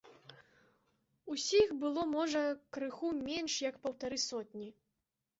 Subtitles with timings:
[1.33, 2.41] Усіх было, можа,
[2.77, 4.65] крыху менш як паўтары сотні.